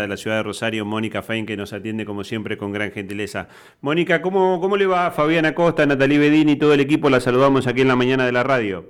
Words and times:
de 0.00 0.08
la 0.08 0.16
ciudad 0.16 0.36
de 0.38 0.42
Rosario, 0.42 0.84
Mónica 0.84 1.22
Fein, 1.22 1.46
que 1.46 1.56
nos 1.56 1.72
atiende 1.72 2.04
como 2.04 2.24
siempre 2.24 2.56
con 2.56 2.72
gran 2.72 2.92
gentileza. 2.92 3.48
Mónica, 3.80 4.22
¿cómo, 4.22 4.60
cómo 4.60 4.76
le 4.76 4.86
va 4.86 5.10
Fabián 5.10 5.46
Acosta, 5.46 5.86
Natalie 5.86 6.18
Bedini 6.18 6.52
y 6.52 6.56
todo 6.56 6.74
el 6.74 6.80
equipo? 6.80 7.10
La 7.10 7.20
saludamos 7.20 7.66
aquí 7.66 7.82
en 7.82 7.88
la 7.88 7.96
mañana 7.96 8.26
de 8.26 8.32
la 8.32 8.42
radio. 8.42 8.84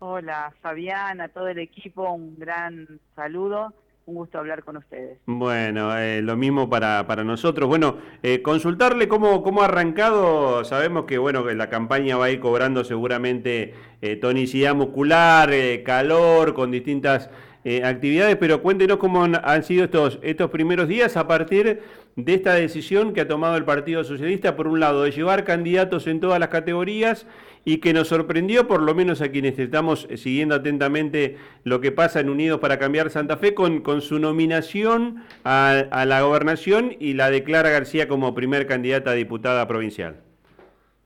Hola 0.00 0.52
Fabián, 0.62 1.20
a 1.20 1.28
todo 1.28 1.48
el 1.48 1.58
equipo, 1.58 2.10
un 2.12 2.36
gran 2.38 3.00
saludo. 3.16 3.74
Un 4.06 4.14
gusto 4.14 4.38
hablar 4.38 4.64
con 4.64 4.78
ustedes. 4.78 5.18
Bueno, 5.26 5.94
eh, 5.98 6.22
lo 6.22 6.34
mismo 6.34 6.70
para, 6.70 7.06
para 7.06 7.24
nosotros. 7.24 7.68
Bueno, 7.68 7.98
eh, 8.22 8.40
consultarle 8.40 9.06
cómo, 9.06 9.42
cómo 9.42 9.60
ha 9.60 9.66
arrancado. 9.66 10.64
Sabemos 10.64 11.04
que 11.04 11.18
bueno 11.18 11.44
que 11.44 11.54
la 11.54 11.68
campaña 11.68 12.16
va 12.16 12.24
a 12.24 12.30
ir 12.30 12.40
cobrando 12.40 12.84
seguramente 12.84 13.74
eh, 14.00 14.16
tonicidad 14.16 14.74
muscular, 14.74 15.50
calor, 15.84 16.54
con 16.54 16.70
distintas 16.70 17.28
eh, 17.64 17.82
actividades, 17.84 18.36
pero 18.36 18.62
cuéntenos 18.62 18.98
cómo 18.98 19.24
han, 19.24 19.62
sido 19.64 19.84
estos, 19.84 20.18
estos 20.22 20.50
primeros 20.50 20.88
días 20.88 21.16
a 21.16 21.26
partir 21.26 21.80
de 22.16 22.34
esta 22.34 22.54
decisión 22.54 23.12
que 23.12 23.22
ha 23.22 23.28
tomado 23.28 23.56
el 23.56 23.64
Partido 23.64 24.04
Socialista, 24.04 24.56
por 24.56 24.68
un 24.68 24.80
lado, 24.80 25.02
de 25.02 25.10
llevar 25.10 25.44
candidatos 25.44 26.06
en 26.06 26.20
todas 26.20 26.38
las 26.38 26.48
categorías 26.48 27.26
y 27.64 27.78
que 27.78 27.92
nos 27.92 28.08
sorprendió, 28.08 28.66
por 28.68 28.80
lo 28.80 28.94
menos 28.94 29.20
a 29.20 29.30
quienes 29.30 29.58
estamos 29.58 30.08
siguiendo 30.16 30.54
atentamente 30.54 31.36
lo 31.64 31.80
que 31.80 31.92
pasa 31.92 32.20
en 32.20 32.30
Unidos 32.30 32.60
para 32.60 32.78
Cambiar 32.78 33.10
Santa 33.10 33.36
Fe, 33.36 33.54
con, 33.54 33.80
con 33.80 34.00
su 34.00 34.18
nominación 34.18 35.24
a, 35.44 35.84
a 35.90 36.04
la 36.06 36.22
gobernación 36.22 36.96
y 36.98 37.14
la 37.14 37.30
declara 37.30 37.70
García 37.70 38.08
como 38.08 38.34
primer 38.34 38.66
candidata 38.66 39.10
a 39.10 39.14
diputada 39.14 39.66
provincial. 39.66 40.16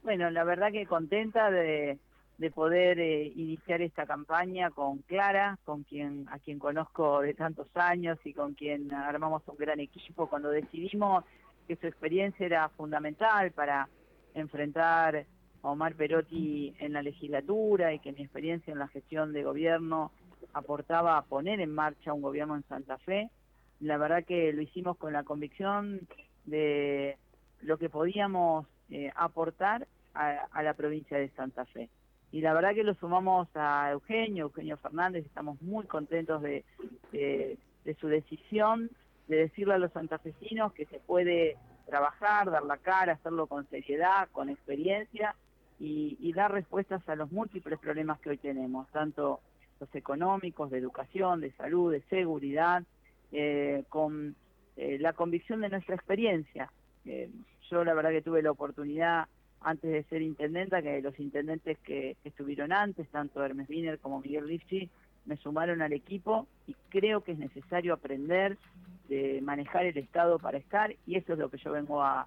Bueno, 0.02 0.30
la 0.30 0.44
verdad 0.44 0.72
que 0.72 0.86
contenta 0.86 1.50
de 1.50 1.98
de 2.42 2.50
poder 2.50 2.98
eh, 2.98 3.32
iniciar 3.36 3.82
esta 3.82 4.04
campaña 4.04 4.72
con 4.72 4.98
Clara, 4.98 5.60
con 5.64 5.84
quien 5.84 6.26
a 6.28 6.40
quien 6.40 6.58
conozco 6.58 7.20
de 7.20 7.34
tantos 7.34 7.68
años 7.76 8.18
y 8.24 8.32
con 8.32 8.54
quien 8.54 8.92
armamos 8.92 9.44
un 9.46 9.56
gran 9.56 9.78
equipo 9.78 10.26
cuando 10.26 10.50
decidimos 10.50 11.24
que 11.68 11.76
su 11.76 11.86
experiencia 11.86 12.44
era 12.44 12.68
fundamental 12.70 13.52
para 13.52 13.88
enfrentar 14.34 15.24
a 15.62 15.68
Omar 15.68 15.94
Perotti 15.94 16.74
en 16.80 16.94
la 16.94 17.02
legislatura 17.02 17.94
y 17.94 18.00
que 18.00 18.10
mi 18.10 18.22
experiencia 18.22 18.72
en 18.72 18.80
la 18.80 18.88
gestión 18.88 19.32
de 19.32 19.44
gobierno 19.44 20.10
aportaba 20.52 21.18
a 21.18 21.22
poner 21.22 21.60
en 21.60 21.72
marcha 21.72 22.12
un 22.12 22.22
gobierno 22.22 22.56
en 22.56 22.64
Santa 22.64 22.98
Fe. 22.98 23.30
La 23.78 23.98
verdad 23.98 24.24
que 24.24 24.52
lo 24.52 24.62
hicimos 24.62 24.96
con 24.96 25.12
la 25.12 25.22
convicción 25.22 26.08
de 26.44 27.18
lo 27.60 27.78
que 27.78 27.88
podíamos 27.88 28.66
eh, 28.90 29.12
aportar 29.14 29.86
a 30.12 30.62
la 30.62 30.74
provincia 30.74 31.16
de 31.18 31.30
Santa 31.30 31.64
Fe 31.66 31.88
y 32.32 32.40
la 32.40 32.54
verdad 32.54 32.74
que 32.74 32.82
lo 32.82 32.94
sumamos 32.94 33.46
a 33.54 33.90
Eugenio, 33.92 34.44
Eugenio 34.46 34.78
Fernández, 34.78 35.26
estamos 35.26 35.60
muy 35.60 35.84
contentos 35.84 36.40
de, 36.40 36.64
su 38.00 38.08
decisión 38.08 38.90
de 39.28 39.36
decirle 39.36 39.74
a 39.74 39.78
los 39.78 39.92
santafesinos 39.92 40.72
que 40.72 40.86
se 40.86 40.98
puede 40.98 41.58
trabajar, 41.86 42.50
dar 42.50 42.64
la 42.64 42.78
cara, 42.78 43.12
hacerlo 43.12 43.46
con 43.46 43.68
seriedad, 43.68 44.28
con 44.32 44.48
experiencia 44.48 45.36
y, 45.78 46.32
dar 46.32 46.52
respuestas 46.52 47.06
a 47.06 47.16
los 47.16 47.30
múltiples 47.30 47.78
problemas 47.78 48.18
que 48.20 48.30
hoy 48.30 48.38
tenemos, 48.38 48.88
tanto 48.88 49.40
los 49.78 49.94
económicos, 49.94 50.70
de 50.70 50.78
educación, 50.78 51.40
de 51.40 51.52
salud, 51.52 51.92
de 51.92 52.00
seguridad, 52.02 52.82
eh, 53.30 53.84
con 53.90 54.34
eh, 54.76 54.96
la 54.98 55.12
convicción 55.12 55.60
de 55.60 55.68
nuestra 55.68 55.96
experiencia. 55.96 56.72
Eh, 57.04 57.30
yo 57.70 57.84
la 57.84 57.92
verdad 57.92 58.10
que 58.10 58.22
tuve 58.22 58.42
la 58.42 58.52
oportunidad 58.52 59.28
antes 59.64 59.90
de 59.90 60.02
ser 60.04 60.22
intendenta, 60.22 60.82
que 60.82 61.00
los 61.02 61.18
intendentes 61.18 61.78
que, 61.78 62.16
estuvieron 62.24 62.72
antes, 62.72 63.08
tanto 63.08 63.44
Hermes 63.44 63.68
Wiener 63.68 63.98
como 63.98 64.20
Miguel 64.20 64.48
Ricci, 64.48 64.88
me 65.24 65.36
sumaron 65.36 65.82
al 65.82 65.92
equipo 65.92 66.48
y 66.66 66.74
creo 66.88 67.22
que 67.22 67.32
es 67.32 67.38
necesario 67.38 67.94
aprender 67.94 68.58
de 69.08 69.40
manejar 69.42 69.86
el 69.86 69.96
Estado 69.98 70.38
para 70.38 70.58
estar 70.58 70.94
y 71.06 71.16
eso 71.16 71.34
es 71.34 71.38
lo 71.38 71.48
que 71.50 71.58
yo 71.58 71.72
vengo 71.72 72.02
a, 72.02 72.26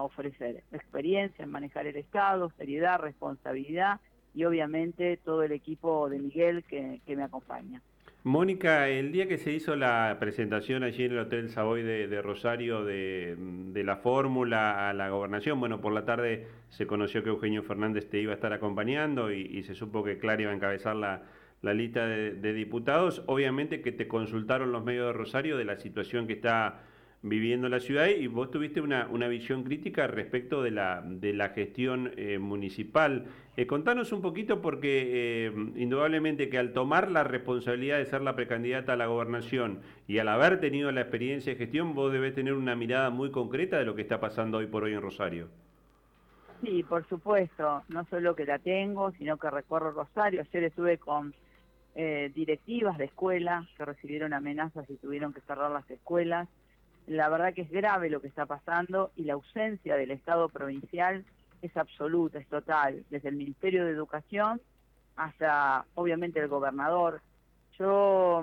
ofrecer. 0.00 0.64
Experiencia 0.72 1.44
en 1.44 1.50
manejar 1.50 1.86
el 1.86 1.96
Estado, 1.96 2.50
seriedad, 2.56 2.98
responsabilidad 2.98 4.00
y 4.34 4.44
obviamente 4.44 5.18
todo 5.18 5.42
el 5.42 5.52
equipo 5.52 6.08
de 6.08 6.18
Miguel 6.18 6.64
que 6.64 7.00
me 7.06 7.22
acompaña. 7.22 7.82
Mónica, 8.26 8.88
el 8.88 9.12
día 9.12 9.28
que 9.28 9.38
se 9.38 9.52
hizo 9.52 9.76
la 9.76 10.16
presentación 10.18 10.82
allí 10.82 11.04
en 11.04 11.12
el 11.12 11.18
Hotel 11.20 11.48
Savoy 11.48 11.84
de, 11.84 12.22
Rosario 12.22 12.84
de, 12.84 13.82
la 13.84 13.98
fórmula 13.98 14.90
a 14.90 14.94
la 14.94 15.10
gobernación, 15.10 15.60
bueno, 15.60 15.80
por 15.80 15.92
la 15.92 16.04
tarde 16.04 16.48
se 16.68 16.88
conoció 16.88 17.22
que 17.22 17.28
Eugenio 17.28 17.62
Fernández 17.62 18.10
te 18.10 18.18
iba 18.18 18.32
a 18.32 18.34
estar 18.34 18.52
acompañando 18.52 19.30
y, 19.30 19.62
se 19.62 19.76
supo 19.76 20.02
que 20.02 20.18
Clara 20.18 20.42
iba 20.42 20.50
a 20.50 20.54
encabezar 20.56 20.96
la, 20.96 21.22
lista 21.72 22.04
de, 22.08 22.52
diputados. 22.52 23.22
Obviamente 23.26 23.80
que 23.80 23.92
te 23.92 24.08
consultaron 24.08 24.72
los 24.72 24.82
medios 24.82 25.06
de 25.06 25.12
Rosario 25.12 25.56
de 25.56 25.64
la 25.64 25.76
situación 25.76 26.26
que 26.26 26.32
está 26.32 26.80
viviendo 27.28 27.68
la 27.68 27.80
ciudad 27.80 28.06
y 28.06 28.26
vos 28.28 28.50
tuviste 28.50 28.80
una, 28.80 29.08
una 29.10 29.26
visión 29.28 29.64
crítica 29.64 30.06
respecto 30.06 30.62
de 30.62 30.70
la, 30.70 31.02
de 31.04 31.32
la 31.32 31.48
gestión 31.50 32.12
eh, 32.16 32.38
municipal. 32.38 33.26
Eh, 33.56 33.66
contanos 33.66 34.12
un 34.12 34.22
poquito 34.22 34.62
porque 34.62 35.46
eh, 35.46 35.52
indudablemente 35.76 36.48
que 36.48 36.58
al 36.58 36.72
tomar 36.72 37.10
la 37.10 37.24
responsabilidad 37.24 37.98
de 37.98 38.06
ser 38.06 38.22
la 38.22 38.36
precandidata 38.36 38.92
a 38.92 38.96
la 38.96 39.06
gobernación 39.06 39.80
y 40.06 40.18
al 40.18 40.28
haber 40.28 40.60
tenido 40.60 40.92
la 40.92 41.00
experiencia 41.00 41.52
de 41.52 41.58
gestión, 41.58 41.94
vos 41.94 42.12
debes 42.12 42.34
tener 42.34 42.54
una 42.54 42.76
mirada 42.76 43.10
muy 43.10 43.30
concreta 43.30 43.78
de 43.78 43.84
lo 43.84 43.94
que 43.94 44.02
está 44.02 44.20
pasando 44.20 44.58
hoy 44.58 44.66
por 44.66 44.84
hoy 44.84 44.92
en 44.92 45.02
Rosario. 45.02 45.48
Sí, 46.62 46.84
por 46.84 47.06
supuesto, 47.08 47.82
no 47.88 48.04
solo 48.06 48.34
que 48.34 48.46
la 48.46 48.58
tengo, 48.58 49.10
sino 49.12 49.36
que 49.36 49.50
recorro 49.50 49.90
Rosario. 49.90 50.40
Ayer 50.40 50.64
estuve 50.64 50.98
con 50.98 51.34
directivas 52.34 52.98
de 52.98 53.06
escuelas 53.06 53.66
que 53.78 53.86
recibieron 53.86 54.34
amenazas 54.34 54.84
y 54.90 54.96
tuvieron 54.96 55.32
que 55.32 55.40
cerrar 55.40 55.70
las 55.70 55.90
escuelas 55.90 56.46
la 57.06 57.28
verdad 57.28 57.54
que 57.54 57.62
es 57.62 57.70
grave 57.70 58.10
lo 58.10 58.20
que 58.20 58.28
está 58.28 58.46
pasando 58.46 59.12
y 59.16 59.24
la 59.24 59.34
ausencia 59.34 59.96
del 59.96 60.10
Estado 60.10 60.48
provincial 60.48 61.24
es 61.62 61.76
absoluta, 61.76 62.38
es 62.38 62.48
total, 62.48 63.04
desde 63.10 63.28
el 63.28 63.36
Ministerio 63.36 63.84
de 63.84 63.92
Educación 63.92 64.60
hasta 65.16 65.86
obviamente 65.94 66.40
el 66.40 66.48
gobernador. 66.48 67.22
Yo 67.78 68.42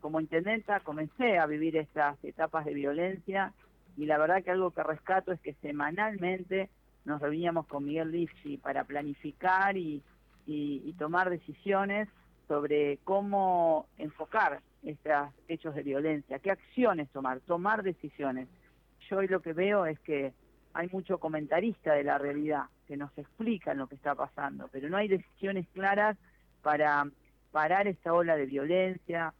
como 0.00 0.20
intendenta 0.20 0.80
comencé 0.80 1.38
a 1.38 1.46
vivir 1.46 1.76
estas 1.76 2.22
etapas 2.24 2.64
de 2.64 2.74
violencia 2.74 3.52
y 3.96 4.06
la 4.06 4.16
verdad 4.16 4.44
que 4.44 4.52
algo 4.52 4.70
que 4.70 4.82
rescato 4.84 5.32
es 5.32 5.40
que 5.40 5.54
semanalmente 5.54 6.70
nos 7.04 7.20
reuníamos 7.20 7.66
con 7.66 7.84
Miguel 7.84 8.12
Lipsi 8.12 8.58
para 8.58 8.84
planificar 8.84 9.76
y, 9.76 10.02
y 10.46 10.92
tomar 10.98 11.30
decisiones 11.30 12.08
sobre 12.46 12.98
cómo 13.04 13.86
enfocar 13.98 14.60
estos 14.82 15.30
hechos 15.48 15.74
de 15.74 15.82
violencia, 15.82 16.38
qué 16.38 16.50
acciones 16.50 17.08
tomar, 17.10 17.40
tomar 17.40 17.82
decisiones. 17.82 18.48
Yo 19.08 19.18
hoy 19.18 19.28
lo 19.28 19.40
que 19.40 19.52
veo 19.52 19.86
es 19.86 19.98
que 20.00 20.32
hay 20.74 20.88
mucho 20.92 21.18
comentarista 21.18 21.94
de 21.94 22.04
la 22.04 22.18
realidad 22.18 22.64
que 22.86 22.96
nos 22.96 23.16
explican 23.18 23.78
lo 23.78 23.86
que 23.86 23.96
está 23.96 24.14
pasando, 24.14 24.68
pero 24.70 24.88
no 24.88 24.96
hay 24.96 25.08
decisiones 25.08 25.66
claras 25.74 26.16
para 26.62 27.10
parar 27.50 27.88
esta 27.88 28.12
ola 28.12 28.36
de 28.36 28.46
violencia 28.46 29.34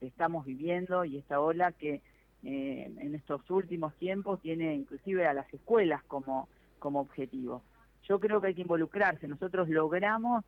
que 0.00 0.06
estamos 0.06 0.44
viviendo 0.44 1.04
y 1.04 1.18
esta 1.18 1.40
ola 1.40 1.72
que 1.72 2.02
eh, 2.42 2.92
en 2.98 3.14
estos 3.14 3.48
últimos 3.50 3.94
tiempos 3.94 4.40
tiene 4.40 4.74
inclusive 4.74 5.26
a 5.26 5.32
las 5.32 5.52
escuelas 5.54 6.02
como, 6.04 6.48
como 6.78 7.00
objetivo. 7.00 7.62
Yo 8.06 8.20
creo 8.20 8.40
que 8.40 8.48
hay 8.48 8.54
que 8.54 8.62
involucrarse. 8.62 9.26
Nosotros 9.26 9.68
logramos 9.68 10.44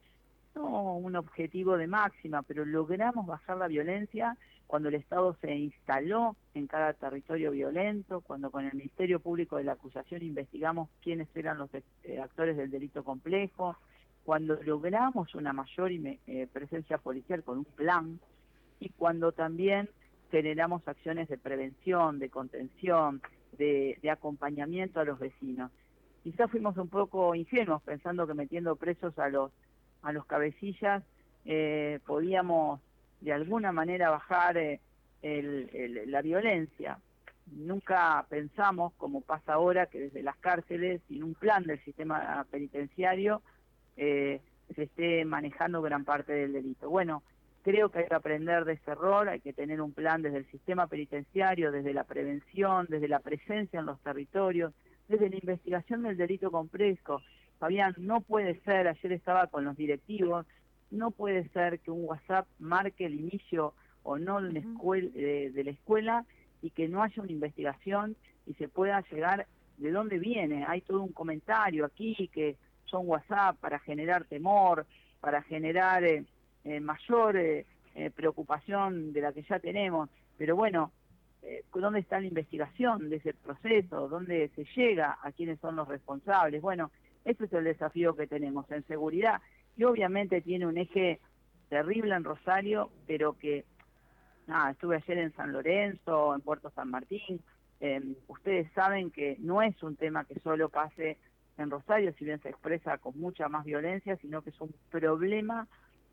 no 0.57 0.97
un 0.97 1.17
objetivo 1.17 1.77
de 1.77 1.87
máxima, 1.87 2.43
pero 2.43 2.65
logramos 2.65 3.27
bajar 3.27 3.59
la 3.59 3.69
violencia 3.69 4.37
cuando 4.67 4.89
el 4.89 4.97
Estado 4.97 5.37
se 5.41 5.55
instaló 5.55 6.37
en 6.55 6.67
cada 6.67 6.93
territorio 6.93 7.53
violento, 7.53 8.21
cuando 8.23 8.51
con 8.51 8.65
el 8.65 8.75
Ministerio 8.75 9.21
Público 9.21 9.57
de 9.57 9.65
la 9.65 9.73
Acusación 9.73 10.23
investigamos 10.23 10.89
quiénes 11.03 11.29
eran 11.37 11.59
los 11.59 11.71
eh, 11.75 12.19
actores 12.21 12.57
del 12.57 12.71
delito 12.71 13.05
complejo, 13.05 13.77
cuando 14.25 14.61
logramos 14.65 15.35
una 15.37 15.53
mayor 15.53 15.93
eh, 15.93 16.49
presencia 16.53 16.99
policial 16.99 17.45
con 17.45 17.59
un 17.59 17.65
plan 17.65 18.19
y 18.81 18.89
cuando 18.89 19.31
también 19.31 19.89
generamos 20.33 20.87
acciones 20.89 21.29
de 21.29 21.39
prevención, 21.39 22.19
de 22.19 22.29
contención, 22.29 23.23
de, 23.57 23.99
de 24.03 24.11
acompañamiento 24.11 24.99
a 24.99 25.05
los 25.05 25.21
vecinos. 25.21 25.71
Quizás 26.25 26.51
fuimos 26.51 26.77
un 26.77 26.89
poco 26.89 27.37
ingenuos 27.37 27.83
pensando 27.83 28.27
que 28.27 28.35
metiendo 28.35 28.75
presos 28.75 29.17
a 29.21 29.29
los 29.29 29.53
a 30.07 30.13
los 30.13 30.25
cabecillas, 30.25 31.03
eh, 31.45 31.99
podíamos 32.07 32.81
de 33.21 33.33
alguna 33.33 33.73
manera 33.73 34.09
bajar 34.11 34.57
eh, 34.57 34.81
la 36.07 36.23
violencia. 36.23 36.99
Nunca 37.53 38.25
pensamos, 38.29 38.93
como 38.99 39.21
pasa 39.21 39.55
ahora, 39.55 39.87
que 39.87 39.99
desde 39.99 40.23
las 40.23 40.37
cárceles, 40.37 41.01
sin 41.09 41.25
un 41.25 41.35
plan 41.35 41.65
del 41.65 41.83
sistema 41.85 42.47
penitenciario, 42.51 43.43
eh, 43.97 44.41
se 44.75 44.85
esté 44.85 45.25
manejando 45.25 45.83
gran 45.83 46.05
parte 46.05 46.33
del 46.33 46.53
delito. 46.53 46.89
Bueno, 46.89 47.25
creo 47.63 47.89
que 47.89 48.01
hay 48.01 48.07
que 48.07 48.15
aprender 48.15 48.65
de 48.65 48.75
ese 48.75 48.93
error, 48.93 49.29
hay 49.29 49.41
que 49.41 49.53
tener 49.53 49.81
un 49.81 49.93
plan 49.93 50.23
desde 50.23 50.39
el 50.39 50.51
sistema 50.53 50.87
penitenciario, 50.87 51.73
desde 51.73 51.93
la 51.95 52.05
prevención, 52.05 52.87
desde 52.89 53.09
la 53.09 53.19
presencia 53.19 53.81
en 53.81 53.87
los 53.87 54.01
territorios, 54.01 54.73
desde 55.09 55.31
la 55.31 55.37
investigación 55.37 56.05
del 56.05 56.17
delito 56.17 56.53
complejo, 56.53 57.23
Fabián, 57.59 57.95
no 57.99 58.21
puede 58.21 58.61
ser, 58.61 58.89
ayer 58.89 59.13
estaba 59.13 59.47
con 59.47 59.65
los 59.65 59.77
directivos, 59.77 60.47
no 60.91 61.11
puede 61.11 61.49
ser 61.49 61.81
que 61.81 61.91
un 61.91 62.05
WhatsApp 62.05 62.47
marque 62.59 63.07
el 63.07 63.15
inicio 63.15 63.75
o 64.03 64.19
no 64.19 64.41
de, 64.41 65.63
la 65.65 65.71
escuela 65.71 66.25
y 66.63 66.71
que 66.71 66.89
no 66.89 67.03
haya 67.03 67.23
una 67.23 67.33
investigación 67.33 68.17
y 68.47 68.55
se 68.55 68.69
pueda 68.69 69.03
llegar 69.11 69.47
de 69.79 69.91
dónde 69.91 70.19
viene. 70.19 70.65
Hay 70.67 70.81
todo 70.83 71.03
un 71.03 71.13
comentario 71.13 71.85
aquí 71.85 72.29
que 72.33 72.57
son 72.85 73.09
WhatsApp 73.09 73.57
para 73.59 73.79
generar 73.81 74.25
temor, 74.25 74.87
para 75.21 75.43
generar 75.43 76.05
eh, 76.05 76.25
eh, 76.65 76.79
mayor 76.79 77.37
eh, 77.37 77.67
preocupación 78.15 79.13
de 79.13 79.21
la 79.23 79.33
que 79.33 79.43
ya 79.43 79.59
tenemos. 79.59 80.09
Pero 80.39 80.55
bueno, 80.55 80.93
¿dónde 81.75 82.01
está 82.01 82.21
la 82.21 82.27
investigación 82.27 83.09
de 83.09 83.17
ese 83.17 83.35
proceso? 83.35 84.09
¿Dónde 84.09 84.51
se 84.55 84.65
llega 84.77 85.19
a 85.23 85.33
quiénes 85.33 85.59
son 85.61 85.77
los 85.77 85.89
responsables? 85.89 86.61
Bueno, 86.61 86.91
ese 87.27 87.45
es 87.45 87.53
el 87.53 87.65
desafío 87.65 88.17
que 88.17 88.27
tenemos 88.27 88.71
en 88.71 88.87
seguridad. 88.87 89.43
Y 89.77 89.85
obviamente 89.85 90.41
tiene 90.41 90.67
un 90.67 90.79
eje 90.79 91.21
terrible 91.69 92.15
en 92.15 92.25
Rosario, 92.25 92.91
pero 93.07 93.35
que, 93.35 93.65
nada, 94.47 94.71
estuve 94.71 94.97
ayer 94.97 95.19
en 95.19 95.35
San 95.35 95.53
Lorenzo, 95.53 96.35
en 96.35 96.41
Puerto 96.41 96.71
San 96.71 96.91
Martín. 96.91 97.41
ustedes 98.29 98.73
saben 98.73 99.11
que 99.11 99.37
no 99.41 99.61
es 99.61 99.83
un 99.83 99.97
tema 99.97 100.25
que 100.25 100.41
solo 100.41 100.71
pase 100.71 101.19
en 101.59 101.71
Rosario, 101.71 102.15
si 102.19 102.25
bien 102.25 102.41
se 102.41 102.49
expresa 102.49 102.99
con 102.99 103.19
mucha 103.19 103.49
más 103.49 103.65
violencia, 103.65 104.17
sino 104.17 104.43
que 104.43 104.51
es 104.51 104.61
un 104.61 104.75
problema 104.91 105.67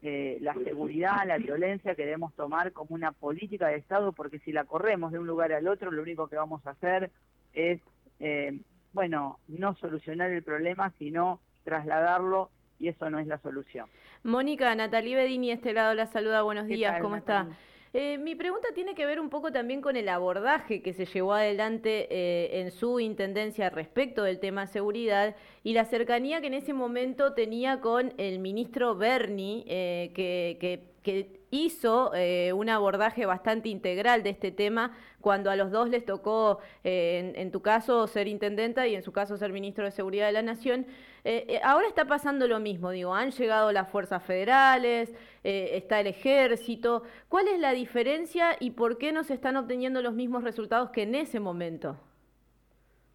eh, 0.06 0.38
la 0.42 0.54
seguridad, 0.56 1.26
la 1.26 1.38
violencia 1.38 1.96
que 1.96 2.04
debemos 2.04 2.34
tomar 2.34 2.74
como 2.74 2.94
una 2.94 3.14
política 3.14 3.68
de 3.68 3.78
Estado, 3.78 4.12
porque 4.12 4.40
si 4.40 4.52
la 4.52 4.66
corremos 4.66 5.14
de 5.14 5.20
un 5.20 5.26
lugar 5.26 5.54
al 5.54 5.66
otro, 5.66 5.92
lo 5.92 6.02
único 6.02 6.28
que 6.28 6.36
vamos 6.36 6.66
a 6.68 6.72
hacer 6.72 7.10
es, 7.54 7.80
eh, 8.20 8.60
bueno, 8.94 9.40
no 9.48 9.76
solucionar 9.76 10.32
el 10.32 10.44
problema, 10.44 10.94
sino 10.98 11.40
trasladarlo 11.64 12.50
y 12.80 12.88
eso 12.88 13.10
no 13.10 13.20
es 13.20 13.28
la 13.28 13.40
solución. 13.40 13.88
Mónica, 14.24 14.74
Natalie 14.76 15.16
Bedini, 15.16 15.52
este 15.52 15.74
lado 15.74 15.94
la 15.94 16.08
saluda, 16.08 16.44
buenos 16.44 16.68
días, 16.68 17.02
¿cómo 17.02 17.16
está? 17.16 17.48
Eh, 17.96 18.18
mi 18.18 18.34
pregunta 18.34 18.70
tiene 18.74 18.96
que 18.96 19.06
ver 19.06 19.20
un 19.20 19.30
poco 19.30 19.52
también 19.52 19.80
con 19.80 19.96
el 19.96 20.10
abordaje 20.10 20.82
que 20.82 20.94
se 20.94 21.06
llevó 21.06 21.34
adelante 21.34 22.08
eh, 22.10 22.62
en 22.62 22.72
su 22.72 23.00
intendencia 23.00 23.70
respecto 23.70 24.24
del 24.24 24.40
tema 24.40 24.66
seguridad 24.66 25.36
y 25.64 25.74
la 25.74 25.86
cercanía 25.86 26.42
que 26.42 26.48
en 26.48 26.56
ese 26.56 26.74
momento 26.74 27.34
tenía 27.34 27.82
con 27.82 28.14
el 28.18 28.40
ministro 28.40 28.96
Berni, 28.96 29.64
eh, 29.68 30.12
que, 30.16 30.58
que 30.60 30.94
que 31.04 31.42
hizo 31.54 32.12
eh, 32.16 32.52
un 32.52 32.68
abordaje 32.68 33.28
bastante 33.28 33.70
integral 33.70 34.24
de 34.24 34.32
este 34.32 34.52
tema 34.52 34.92
cuando 35.22 35.52
a 35.52 35.56
los 35.56 35.70
dos 35.72 35.88
les 35.88 36.04
tocó, 36.04 36.60
eh, 36.84 37.32
en, 37.36 37.52
tu 37.52 37.62
caso, 37.62 38.08
ser 38.08 38.28
intendenta 38.28 38.88
y 38.88 38.96
en 38.96 39.04
su 39.04 39.12
caso 39.12 39.38
ser 39.38 39.54
ministro 39.54 39.86
de 39.86 39.92
Seguridad 39.92 40.26
de 40.26 40.32
la 40.32 40.42
Nación. 40.42 40.88
Eh, 41.24 41.62
ahora 41.64 41.88
está 41.88 42.06
pasando 42.06 42.48
lo 42.48 42.60
mismo, 42.60 42.90
digo, 42.90 43.14
han 43.14 43.30
llegado 43.32 43.72
las 43.72 43.90
fuerzas 43.90 44.24
federales, 44.24 45.14
está 45.44 46.00
el 46.00 46.08
ejército. 46.08 47.04
¿Cuál 47.30 47.48
es 47.48 47.60
la 47.60 47.72
diferencia 47.72 48.58
y 48.60 48.72
por 48.72 48.98
qué 48.98 49.12
no 49.12 49.24
se 49.24 49.36
están 49.36 49.56
obteniendo 49.56 50.02
los 50.02 50.16
mismos 50.16 50.44
resultados 50.44 50.90
que 50.90 51.04
en 51.04 51.16
ese 51.16 51.40
momento? 51.40 51.98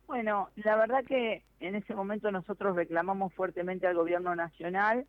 Bueno, 0.06 0.49
la 0.56 0.76
verdad 0.76 1.05
que 1.05 1.43
en 1.61 1.75
ese 1.75 1.94
momento 1.94 2.31
nosotros 2.31 2.76
reclamamos 2.76 3.35
fuertemente 3.35 3.87
al 3.87 3.96
gobierno 3.96 4.35
nacional 4.35 5.06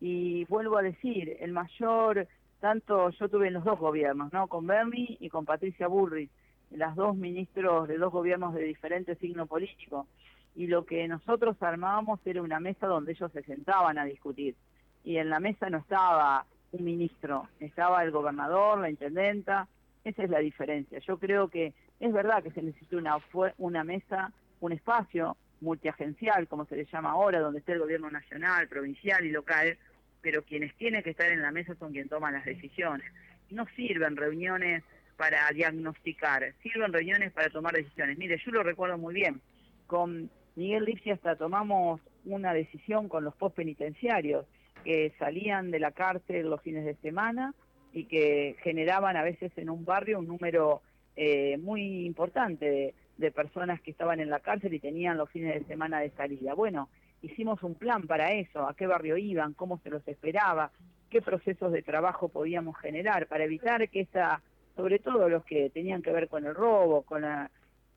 y 0.00 0.44
vuelvo 0.46 0.78
a 0.78 0.82
decir, 0.82 1.36
el 1.38 1.52
mayor, 1.52 2.26
tanto 2.62 3.10
yo 3.10 3.28
tuve 3.28 3.48
en 3.48 3.54
los 3.54 3.64
dos 3.64 3.76
gobiernos, 3.76 4.32
¿no? 4.32 4.46
Con 4.46 4.68
Bernie 4.68 5.16
y 5.18 5.28
con 5.30 5.44
Patricia 5.44 5.88
Bullrich, 5.88 6.30
las 6.70 6.94
dos 6.94 7.16
ministros 7.16 7.88
de 7.88 7.98
dos 7.98 8.12
gobiernos 8.12 8.54
de 8.54 8.62
diferente 8.62 9.16
signo 9.16 9.46
político. 9.46 10.06
Y 10.54 10.68
lo 10.68 10.86
que 10.86 11.08
nosotros 11.08 11.60
armábamos 11.60 12.20
era 12.24 12.40
una 12.40 12.60
mesa 12.60 12.86
donde 12.86 13.12
ellos 13.12 13.32
se 13.32 13.42
sentaban 13.42 13.98
a 13.98 14.04
discutir. 14.04 14.54
Y 15.02 15.16
en 15.16 15.28
la 15.28 15.40
mesa 15.40 15.70
no 15.70 15.78
estaba 15.78 16.46
un 16.70 16.84
ministro, 16.84 17.48
estaba 17.58 18.04
el 18.04 18.12
gobernador, 18.12 18.78
la 18.78 18.90
intendenta. 18.90 19.66
Esa 20.04 20.22
es 20.22 20.30
la 20.30 20.38
diferencia. 20.38 21.00
Yo 21.00 21.18
creo 21.18 21.48
que 21.48 21.74
es 21.98 22.12
verdad 22.12 22.44
que 22.44 22.52
se 22.52 22.62
necesita 22.62 22.96
una, 22.96 23.16
una 23.58 23.82
mesa, 23.82 24.30
un 24.60 24.70
espacio 24.70 25.36
multiagencial, 25.60 26.46
como 26.46 26.64
se 26.66 26.76
le 26.76 26.84
llama 26.84 27.10
ahora, 27.10 27.40
donde 27.40 27.58
esté 27.58 27.72
el 27.72 27.80
gobierno 27.80 28.08
nacional, 28.08 28.68
provincial 28.68 29.24
y 29.24 29.32
local, 29.32 29.76
pero 30.22 30.42
quienes 30.42 30.74
tienen 30.76 31.02
que 31.02 31.10
estar 31.10 31.30
en 31.30 31.42
la 31.42 31.50
mesa 31.50 31.74
son 31.74 31.92
quienes 31.92 32.10
toman 32.10 32.34
las 32.34 32.44
decisiones. 32.44 33.06
No 33.50 33.66
sirven 33.76 34.16
reuniones 34.16 34.82
para 35.16 35.50
diagnosticar, 35.50 36.54
sirven 36.62 36.92
reuniones 36.92 37.32
para 37.32 37.50
tomar 37.50 37.74
decisiones. 37.74 38.16
Mire, 38.16 38.40
yo 38.44 38.50
lo 38.52 38.62
recuerdo 38.62 38.96
muy 38.96 39.14
bien, 39.14 39.40
con 39.86 40.30
Miguel 40.56 40.84
Lipsi 40.84 41.10
hasta 41.10 41.36
tomamos 41.36 42.00
una 42.24 42.54
decisión 42.54 43.08
con 43.08 43.24
los 43.24 43.34
postpenitenciarios 43.34 44.46
que 44.84 45.12
salían 45.18 45.70
de 45.70 45.80
la 45.80 45.92
cárcel 45.92 46.48
los 46.48 46.62
fines 46.62 46.84
de 46.84 46.94
semana 46.96 47.54
y 47.92 48.04
que 48.04 48.56
generaban 48.62 49.16
a 49.16 49.22
veces 49.22 49.52
en 49.56 49.70
un 49.70 49.84
barrio 49.84 50.18
un 50.18 50.26
número 50.26 50.82
eh, 51.16 51.58
muy 51.58 52.06
importante 52.06 52.64
de, 52.64 52.94
de 53.18 53.30
personas 53.30 53.80
que 53.80 53.90
estaban 53.90 54.20
en 54.20 54.30
la 54.30 54.40
cárcel 54.40 54.72
y 54.74 54.80
tenían 54.80 55.18
los 55.18 55.30
fines 55.30 55.54
de 55.54 55.64
semana 55.66 56.00
de 56.00 56.10
salida. 56.10 56.54
Bueno, 56.54 56.88
hicimos 57.22 57.62
un 57.62 57.74
plan 57.74 58.02
para 58.02 58.32
eso, 58.32 58.66
a 58.66 58.74
qué 58.74 58.86
barrio 58.86 59.16
iban, 59.16 59.54
cómo 59.54 59.78
se 59.78 59.90
los 59.90 60.06
esperaba, 60.06 60.70
qué 61.08 61.22
procesos 61.22 61.72
de 61.72 61.82
trabajo 61.82 62.28
podíamos 62.28 62.76
generar 62.78 63.26
para 63.26 63.44
evitar 63.44 63.88
que 63.88 64.00
esa, 64.00 64.42
sobre 64.76 64.98
todo 64.98 65.28
los 65.28 65.44
que 65.44 65.70
tenían 65.70 66.02
que 66.02 66.12
ver 66.12 66.28
con 66.28 66.44
el 66.44 66.54
robo, 66.54 67.02
con 67.02 67.22
la, 67.22 67.50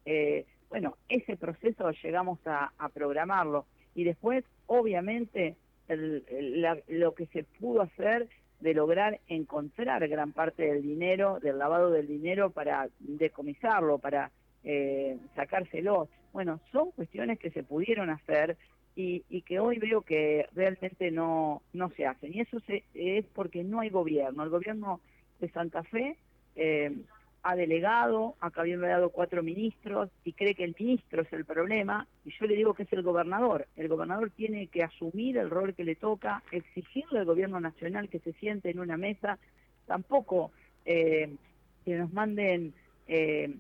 eh, 0.06 0.46
bueno, 0.70 0.98
ese 1.10 1.38
proceso 1.38 1.92
llegamos 1.92 2.40
a, 2.46 2.72
programarlo 2.94 3.66
y 3.94 4.04
después, 4.04 4.44
obviamente, 4.68 5.56
lo 5.88 7.16
que 7.16 7.28
se 7.28 7.44
pudo 7.44 7.82
hacer 7.82 8.28
de 8.60 8.74
lograr 8.74 9.20
encontrar 9.28 10.08
gran 10.08 10.34
parte 10.34 10.64
del 10.64 10.82
dinero, 10.82 11.40
del 11.40 11.58
lavado 11.58 11.92
del 11.92 12.08
dinero 12.08 12.50
para 12.50 12.90
decomisarlo, 13.00 14.00
para 14.00 14.32
eh, 14.64 15.18
sacárselo. 15.36 16.10
Bueno, 16.34 16.60
son 16.72 16.92
cuestiones 16.92 17.40
que 17.40 17.52
se 17.52 17.64
pudieron 17.64 18.10
hacer 18.10 18.58
y, 18.96 19.42
que 19.42 19.60
hoy 19.60 19.78
veo 19.78 20.02
que 20.02 20.48
realmente 20.54 21.12
no, 21.12 21.62
no 21.74 21.90
se 21.92 22.06
hacen. 22.06 22.34
Y 22.34 22.42
eso 22.42 22.58
es 22.94 23.26
porque 23.34 23.64
no 23.64 23.82
hay 23.82 23.90
gobierno. 23.90 24.44
El 24.44 24.50
gobierno 24.50 25.02
de 25.40 25.50
Santa 25.50 25.84
Fe 25.84 26.16
eh, 26.56 26.96
ha 27.44 27.56
delegado, 27.56 28.36
acá 28.40 28.62
habían 28.62 28.82
dado 28.82 29.10
cuatro 29.10 29.44
ministros 29.44 30.10
y 30.24 30.32
cree 30.34 30.56
que 30.56 30.64
el 30.64 30.76
ministro 30.80 31.24
es 31.24 31.34
el 31.34 31.44
problema. 31.44 32.08
Y 32.24 32.32
yo 32.40 32.48
le 32.48 32.56
digo 32.56 32.74
que 32.74 32.84
es 32.84 32.94
el 32.94 33.04
gobernador. 33.04 33.68
El 33.76 33.90
gobernador 33.90 34.32
tiene 34.32 34.68
que 34.68 34.84
asumir 34.84 35.38
el 35.38 35.50
rol 35.50 35.76
que 35.76 35.84
le 35.84 35.96
toca, 35.96 36.42
exigirle 36.52 37.20
al 37.20 37.26
gobierno 37.26 37.60
nacional 37.60 38.08
que 38.08 38.20
se 38.20 38.32
siente 38.34 38.70
en 38.70 38.80
una 38.80 38.96
mesa. 38.96 39.38
Tampoco 39.86 40.52
eh, 40.86 41.36
que 41.84 41.96
nos 41.96 42.14
manden 42.14 42.74
eh, 43.08 43.54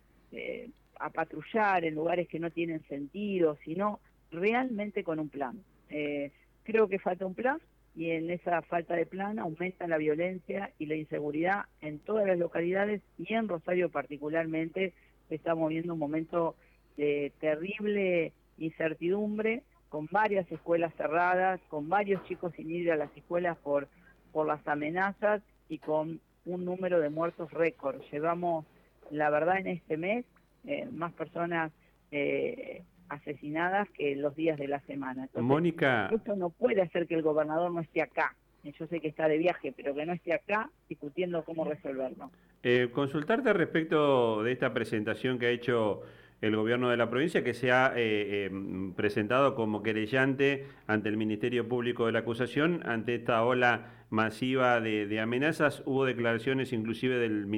a 0.97 1.09
patrullar 1.09 1.83
en 1.83 1.95
lugares 1.95 2.29
que 2.29 2.39
no 2.39 2.49
tienen 2.49 2.81
sentido, 2.87 3.57
sino 3.65 3.99
realmente 4.31 5.03
con 5.03 5.19
un 5.19 5.29
plan. 5.29 5.63
Eh, 5.89 6.31
creo 6.63 6.87
que 6.87 6.99
falta 6.99 7.25
un 7.25 7.35
plan 7.35 7.59
y 7.95 8.11
en 8.11 8.29
esa 8.29 8.61
falta 8.61 8.95
de 8.95 9.05
plan 9.05 9.39
aumenta 9.39 9.87
la 9.87 9.97
violencia 9.97 10.71
y 10.79 10.85
la 10.85 10.95
inseguridad 10.95 11.65
en 11.81 11.99
todas 11.99 12.27
las 12.27 12.37
localidades 12.37 13.01
y 13.17 13.33
en 13.33 13.47
Rosario 13.47 13.89
particularmente 13.89 14.93
estamos 15.29 15.69
viendo 15.69 15.93
un 15.93 15.99
momento 15.99 16.55
de 16.97 17.31
terrible 17.39 18.33
incertidumbre 18.57 19.63
con 19.89 20.07
varias 20.11 20.51
escuelas 20.51 20.93
cerradas, 20.95 21.61
con 21.69 21.87
varios 21.87 22.23
chicos 22.25 22.53
sin 22.55 22.69
ir 22.69 22.91
a 22.91 22.97
las 22.97 23.15
escuelas 23.15 23.57
por, 23.57 23.87
por 24.33 24.45
las 24.45 24.65
amenazas 24.67 25.41
y 25.69 25.77
con 25.77 26.19
un 26.45 26.65
número 26.65 26.99
de 26.99 27.09
muertos 27.09 27.51
récord. 27.51 28.01
Llevamos, 28.11 28.65
la 29.09 29.29
verdad, 29.29 29.57
en 29.59 29.67
este 29.67 29.97
mes 29.97 30.25
eh, 30.65 30.87
más 30.91 31.13
personas 31.13 31.71
eh, 32.11 32.83
asesinadas 33.09 33.89
que 33.91 34.15
los 34.15 34.35
días 34.35 34.57
de 34.57 34.67
la 34.67 34.79
semana. 34.81 35.27
Mónica. 35.35 36.09
Esto 36.13 36.35
no 36.35 36.49
puede 36.49 36.81
hacer 36.81 37.07
que 37.07 37.15
el 37.15 37.21
gobernador 37.21 37.71
no 37.71 37.81
esté 37.81 38.01
acá. 38.01 38.35
Yo 38.63 38.87
sé 38.87 38.99
que 38.99 39.07
está 39.07 39.27
de 39.27 39.37
viaje, 39.37 39.73
pero 39.75 39.93
que 39.93 40.05
no 40.05 40.13
esté 40.13 40.33
acá 40.33 40.69
discutiendo 40.89 41.43
cómo 41.43 41.65
resolverlo. 41.65 42.31
Eh, 42.63 42.89
consultarte 42.91 43.53
respecto 43.53 44.41
de 44.41 44.51
esta 44.51 44.73
presentación 44.73 45.37
que 45.37 45.45
ha 45.45 45.51
hecho 45.51 46.01
el 46.41 46.55
gobierno 46.55 46.89
de 46.89 46.97
la 46.97 47.09
provincia, 47.09 47.43
que 47.43 47.53
se 47.53 47.71
ha 47.71 47.93
eh, 47.95 48.49
eh, 48.49 48.91
presentado 48.95 49.55
como 49.55 49.83
querellante 49.83 50.65
ante 50.87 51.09
el 51.09 51.17
Ministerio 51.17 51.67
Público 51.67 52.07
de 52.07 52.11
la 52.13 52.19
Acusación, 52.19 52.81
ante 52.85 53.15
esta 53.15 53.43
ola 53.43 53.91
masiva 54.09 54.81
de, 54.81 55.05
de 55.05 55.19
amenazas. 55.19 55.83
Hubo 55.85 56.05
declaraciones 56.05 56.73
inclusive 56.73 57.17
del, 57.17 57.49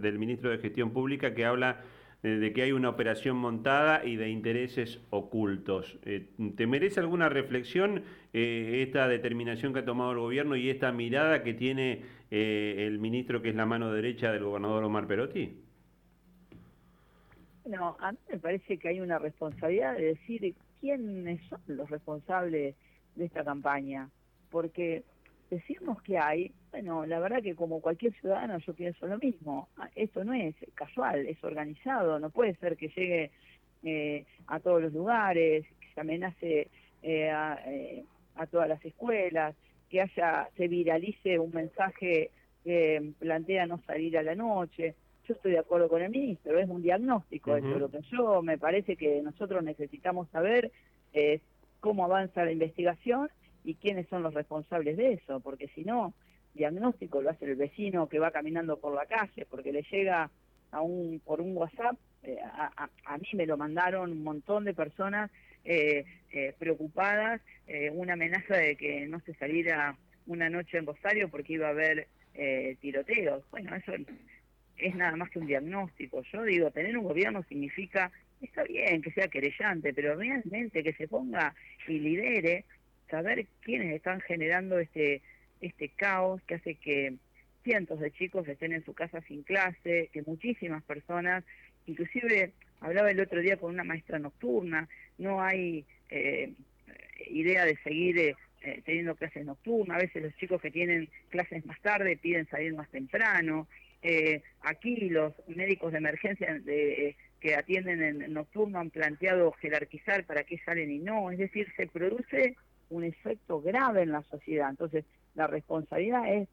del 0.00 0.18
ministro 0.18 0.50
de 0.50 0.58
Gestión 0.58 0.92
Pública 0.92 1.34
que 1.34 1.44
habla 1.44 1.80
de 2.22 2.52
que 2.52 2.62
hay 2.62 2.72
una 2.72 2.88
operación 2.88 3.36
montada 3.36 4.04
y 4.04 4.16
de 4.16 4.30
intereses 4.30 5.00
ocultos. 5.10 5.98
Eh, 6.04 6.28
¿Te 6.56 6.66
merece 6.66 7.00
alguna 7.00 7.28
reflexión 7.28 8.02
eh, 8.32 8.82
esta 8.86 9.06
determinación 9.06 9.72
que 9.72 9.80
ha 9.80 9.84
tomado 9.84 10.12
el 10.12 10.18
gobierno 10.18 10.56
y 10.56 10.68
esta 10.68 10.90
mirada 10.92 11.42
que 11.42 11.54
tiene 11.54 12.02
eh, 12.30 12.86
el 12.86 12.98
ministro 12.98 13.42
que 13.42 13.50
es 13.50 13.54
la 13.54 13.66
mano 13.66 13.92
derecha 13.92 14.32
del 14.32 14.44
gobernador 14.44 14.84
Omar 14.84 15.06
Perotti? 15.06 15.62
No, 17.66 17.96
a 18.00 18.12
mí 18.12 18.18
me 18.30 18.38
parece 18.38 18.78
que 18.78 18.88
hay 18.88 19.00
una 19.00 19.18
responsabilidad 19.18 19.96
de 19.96 20.14
decir 20.14 20.54
quiénes 20.80 21.40
son 21.48 21.60
los 21.66 21.88
responsables 21.90 22.76
de 23.16 23.24
esta 23.24 23.44
campaña, 23.44 24.08
porque 24.50 25.04
decimos 25.50 26.00
que 26.02 26.18
hay, 26.18 26.52
Bueno, 26.76 27.06
la 27.06 27.20
verdad 27.20 27.42
que 27.42 27.54
como 27.54 27.80
cualquier 27.80 28.12
ciudadano 28.20 28.58
yo 28.58 28.74
pienso 28.74 29.06
lo 29.06 29.16
mismo. 29.16 29.70
Ah, 29.78 29.88
esto 29.94 30.24
no 30.24 30.34
es 30.34 30.54
casual, 30.74 31.26
es 31.26 31.42
organizado. 31.42 32.18
No 32.18 32.28
puede 32.28 32.54
ser 32.56 32.76
que 32.76 32.88
llegue 32.88 33.30
eh, 33.82 34.26
a 34.46 34.60
todos 34.60 34.82
los 34.82 34.92
lugares, 34.92 35.64
que 35.80 35.94
se 35.94 36.00
amenace 36.02 36.68
eh, 37.02 37.32
eh, 37.32 38.04
a, 38.34 38.46
todas 38.48 38.68
las 38.68 38.84
escuelas, 38.84 39.56
que 39.88 40.02
haya 40.02 40.50
se 40.54 40.68
viralice 40.68 41.38
un 41.38 41.50
mensaje 41.50 42.30
que 42.62 43.12
plantea 43.20 43.64
no 43.64 43.80
salir 43.86 44.18
a 44.18 44.22
la 44.22 44.34
noche. 44.34 44.94
Yo 45.26 45.32
estoy 45.32 45.52
de 45.52 45.60
acuerdo 45.60 45.88
con 45.88 46.02
el 46.02 46.10
ministro, 46.10 46.58
es 46.58 46.68
un 46.68 46.82
diagnóstico 46.82 47.56
eso. 47.56 47.78
Lo 47.78 47.90
que 47.90 48.02
yo 48.12 48.42
me 48.42 48.58
parece 48.58 48.96
que 48.96 49.22
nosotros 49.22 49.64
necesitamos 49.64 50.28
saber 50.28 50.70
es 51.14 51.40
cómo 51.80 52.04
avanza 52.04 52.44
la 52.44 52.52
investigación 52.52 53.30
y 53.64 53.76
quiénes 53.76 54.06
son 54.08 54.22
los 54.22 54.34
responsables 54.34 54.98
de 54.98 55.14
eso, 55.14 55.40
porque 55.40 55.68
si 55.68 55.82
no, 55.82 56.12
diagnóstico 56.56 57.22
lo 57.22 57.30
hace 57.30 57.44
el 57.44 57.56
vecino 57.56 58.08
que 58.08 58.18
va 58.18 58.30
caminando 58.30 58.78
por 58.78 58.94
la 58.94 59.06
calle, 59.06 59.46
porque 59.48 59.72
le 59.72 59.82
llega 59.82 60.30
a 60.70 60.80
un 60.80 61.20
por 61.24 61.40
un 61.40 61.56
WhatsApp, 61.56 61.96
eh, 62.22 62.38
a, 62.42 62.88
a, 63.04 63.18
mí 63.18 63.28
me 63.34 63.46
lo 63.46 63.56
mandaron 63.56 64.10
un 64.10 64.24
montón 64.24 64.64
de 64.64 64.74
personas 64.74 65.30
eh, 65.64 66.04
eh, 66.32 66.54
preocupadas, 66.58 67.40
una 67.92 68.12
amenaza 68.12 68.56
de 68.56 68.76
que 68.76 69.06
no 69.08 69.18
se 69.20 69.34
saliera 69.34 69.96
una 70.26 70.48
noche 70.48 70.78
en 70.78 70.86
Rosario 70.86 71.28
porque 71.28 71.54
iba 71.54 71.66
a 71.66 71.70
haber 71.70 72.06
tiroteos. 72.80 73.42
Bueno, 73.50 73.74
eso 73.74 73.92
es 74.76 74.94
nada 74.94 75.16
más 75.16 75.30
que 75.30 75.40
un 75.40 75.48
diagnóstico. 75.48 76.22
Yo 76.32 76.44
digo, 76.44 76.70
tener 76.70 76.96
un 76.96 77.04
gobierno 77.04 77.42
significa, 77.48 78.12
está 78.40 78.62
bien 78.62 79.02
que 79.02 79.10
sea 79.10 79.26
querellante, 79.26 79.92
pero 79.92 80.14
realmente 80.14 80.84
que 80.84 80.92
se 80.92 81.08
ponga 81.08 81.54
y 81.88 81.98
lidere 81.98 82.64
saber 83.10 83.46
quiénes 83.62 83.94
están 83.94 84.20
generando 84.20 84.78
este, 84.78 85.22
este 85.60 85.88
caos 85.90 86.42
que 86.42 86.56
hace 86.56 86.74
que 86.74 87.14
cientos 87.64 87.98
de 87.98 88.12
chicos 88.12 88.46
estén 88.46 88.72
en 88.72 88.84
su 88.84 88.94
casa 88.94 89.20
sin 89.22 89.42
clase, 89.42 90.08
que 90.12 90.22
muchísimas 90.22 90.84
personas, 90.84 91.44
inclusive 91.86 92.52
hablaba 92.80 93.10
el 93.10 93.20
otro 93.20 93.40
día 93.40 93.56
con 93.56 93.72
una 93.74 93.84
maestra 93.84 94.18
nocturna, 94.18 94.88
no 95.18 95.42
hay 95.42 95.84
eh, 96.10 96.52
idea 97.28 97.64
de 97.64 97.76
seguir 97.78 98.18
eh, 98.18 98.36
eh, 98.62 98.82
teniendo 98.84 99.16
clases 99.16 99.44
nocturnas, 99.44 99.96
a 99.96 100.00
veces 100.00 100.22
los 100.22 100.36
chicos 100.36 100.60
que 100.60 100.70
tienen 100.70 101.08
clases 101.28 101.66
más 101.66 101.80
tarde 101.80 102.16
piden 102.16 102.46
salir 102.48 102.74
más 102.74 102.88
temprano, 102.90 103.66
aquí 104.60 105.08
los 105.08 105.32
médicos 105.48 105.90
de 105.90 105.98
emergencia 105.98 106.60
de, 106.60 107.16
que 107.40 107.56
atienden 107.56 108.22
en 108.22 108.32
nocturno 108.32 108.78
han 108.78 108.90
planteado 108.90 109.50
jerarquizar 109.52 110.24
para 110.24 110.44
qué 110.44 110.58
salen 110.64 110.92
y 110.92 110.98
no, 110.98 111.32
es 111.32 111.38
decir, 111.38 111.66
se 111.76 111.88
produce 111.88 112.54
un 112.88 113.02
efecto 113.02 113.60
grave 113.60 114.02
en 114.02 114.12
la 114.12 114.22
sociedad. 114.22 114.70
Entonces, 114.70 115.04
la 115.36 115.46
responsabilidad 115.46 116.32
es 116.32 116.48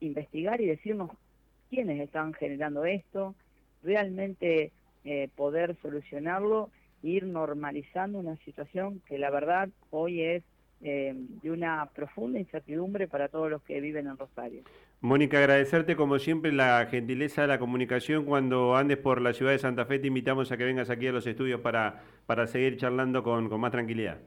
investigar 0.00 0.60
y 0.60 0.66
decirnos 0.66 1.10
quiénes 1.70 2.00
están 2.00 2.34
generando 2.34 2.84
esto, 2.84 3.34
realmente 3.82 4.72
eh, 5.04 5.28
poder 5.34 5.76
solucionarlo 5.80 6.70
e 7.02 7.08
ir 7.08 7.24
normalizando 7.24 8.18
una 8.18 8.36
situación 8.38 9.00
que 9.06 9.18
la 9.18 9.30
verdad 9.30 9.68
hoy 9.90 10.22
es 10.22 10.42
eh, 10.82 11.14
de 11.42 11.50
una 11.50 11.88
profunda 11.94 12.38
incertidumbre 12.38 13.08
para 13.08 13.28
todos 13.28 13.50
los 13.50 13.62
que 13.62 13.80
viven 13.80 14.06
en 14.08 14.18
Rosario. 14.18 14.62
Mónica, 15.00 15.38
agradecerte 15.38 15.96
como 15.96 16.18
siempre 16.18 16.52
la 16.52 16.86
gentileza 16.90 17.42
de 17.42 17.48
la 17.48 17.58
comunicación. 17.58 18.24
Cuando 18.24 18.76
andes 18.76 18.98
por 18.98 19.22
la 19.22 19.32
ciudad 19.32 19.52
de 19.52 19.58
Santa 19.58 19.86
Fe 19.86 19.98
te 19.98 20.08
invitamos 20.08 20.52
a 20.52 20.56
que 20.56 20.64
vengas 20.64 20.90
aquí 20.90 21.06
a 21.06 21.12
los 21.12 21.26
estudios 21.26 21.60
para, 21.60 22.02
para 22.26 22.46
seguir 22.46 22.76
charlando 22.76 23.22
con, 23.22 23.48
con 23.48 23.60
más 23.60 23.72
tranquilidad. 23.72 24.18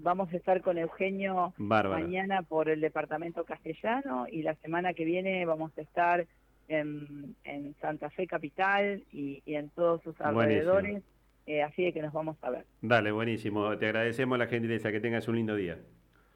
Vamos 0.00 0.32
a 0.32 0.36
estar 0.36 0.62
con 0.62 0.78
Eugenio 0.78 1.52
mañana 1.58 2.42
por 2.42 2.68
el 2.68 2.80
departamento 2.80 3.44
castellano 3.44 4.26
y 4.30 4.42
la 4.42 4.54
semana 4.56 4.94
que 4.94 5.04
viene 5.04 5.44
vamos 5.44 5.76
a 5.76 5.80
estar 5.80 6.24
en, 6.68 7.34
Santa 7.80 8.08
Fe 8.10 8.28
Capital 8.28 9.02
y, 9.12 9.42
en 9.46 9.70
todos 9.70 10.02
sus 10.02 10.20
alrededores. 10.20 11.02
Eh, 11.46 11.62
así 11.62 11.82
de 11.82 11.92
que 11.94 12.02
nos 12.02 12.12
vamos 12.12 12.36
a 12.42 12.50
ver. 12.50 12.66
Dale, 12.82 13.10
buenísimo. 13.10 13.76
Te 13.78 13.86
agradecemos 13.86 14.38
la 14.38 14.46
gentileza. 14.46 14.92
Que 14.92 15.00
tengas 15.00 15.26
un 15.28 15.36
lindo 15.36 15.56
día. 15.56 15.78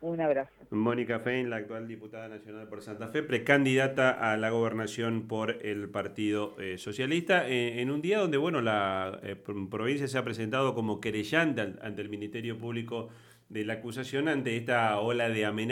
Un 0.00 0.20
abrazo. 0.20 0.50
Mónica 0.70 1.20
Fein, 1.20 1.50
la 1.50 1.56
actual 1.56 1.86
diputada 1.86 2.28
nacional 2.28 2.66
por 2.66 2.82
Santa 2.82 3.08
Fe, 3.08 3.22
precandidata 3.22 4.32
a 4.32 4.36
la 4.38 4.48
gobernación 4.48 5.28
por 5.28 5.64
el 5.64 5.90
Partido 5.90 6.56
eh, 6.58 6.78
Socialista, 6.78 7.46
eh, 7.46 7.82
en 7.82 7.90
un 7.90 8.00
día 8.00 8.18
donde, 8.18 8.38
bueno, 8.38 8.62
la 8.62 9.20
provincia 9.70 10.08
se 10.08 10.16
ha 10.16 10.24
presentado 10.24 10.74
como 10.74 10.98
querellante 10.98 11.74
ante 11.82 12.00
el 12.02 12.08
Ministerio 12.08 12.58
Público 12.58 13.10
de 13.52 13.66
la 13.66 13.74
acusación 13.74 14.28
ante 14.28 14.56
esta 14.56 14.98
ola 14.98 15.28
de 15.28 15.44
amenazas 15.44 15.52